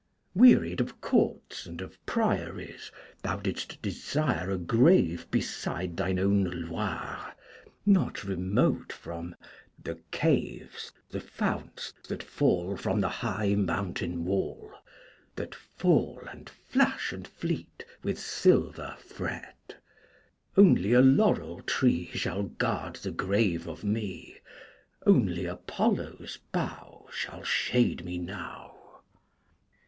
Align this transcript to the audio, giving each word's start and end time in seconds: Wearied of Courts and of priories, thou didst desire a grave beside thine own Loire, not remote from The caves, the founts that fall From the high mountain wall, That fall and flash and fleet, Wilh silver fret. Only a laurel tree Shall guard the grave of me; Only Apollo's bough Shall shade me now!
Wearied 0.33 0.81
of 0.81 0.99
Courts 0.99 1.67
and 1.67 1.79
of 1.79 2.03
priories, 2.07 2.91
thou 3.21 3.35
didst 3.35 3.79
desire 3.83 4.49
a 4.49 4.57
grave 4.57 5.29
beside 5.29 5.95
thine 5.95 6.17
own 6.17 6.43
Loire, 6.67 7.35
not 7.85 8.23
remote 8.23 8.91
from 8.91 9.35
The 9.83 9.99
caves, 10.09 10.91
the 11.11 11.19
founts 11.19 11.93
that 12.07 12.23
fall 12.23 12.75
From 12.75 12.99
the 12.99 13.09
high 13.09 13.53
mountain 13.53 14.25
wall, 14.25 14.71
That 15.35 15.53
fall 15.53 16.23
and 16.31 16.49
flash 16.49 17.13
and 17.13 17.27
fleet, 17.27 17.85
Wilh 18.03 18.17
silver 18.17 18.95
fret. 18.99 19.75
Only 20.57 20.93
a 20.93 21.01
laurel 21.01 21.61
tree 21.61 22.07
Shall 22.11 22.41
guard 22.41 22.95
the 22.95 23.11
grave 23.11 23.67
of 23.67 23.83
me; 23.83 24.39
Only 25.05 25.45
Apollo's 25.45 26.39
bough 26.51 27.07
Shall 27.11 27.43
shade 27.43 28.03
me 28.03 28.17
now! 28.17 29.01